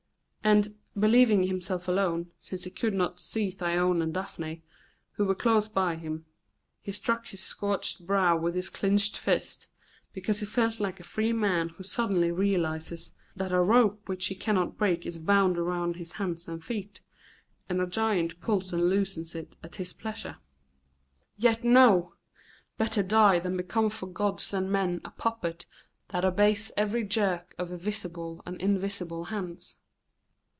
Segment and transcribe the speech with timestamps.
[0.43, 4.63] And, believing himself alone, since he could not see Thyone and Daphne,
[5.11, 6.25] who were close by him,
[6.81, 9.69] he struck his scorched brow with his clinched fist,
[10.13, 14.35] because he felt like a free man who suddenly realizes that a rope which he
[14.35, 17.01] can not break is bound around his hands and feet,
[17.69, 20.37] and a giant pulls and loosens it at his pleasure.
[21.37, 22.15] Yet no!
[22.79, 25.67] Better die than become for gods and men a puppet
[26.07, 29.77] that obeys every jerk of visible and invisible hands.